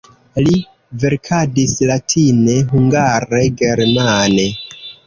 [0.45, 0.53] Li
[1.03, 4.53] verkadis latine, hungare, germane.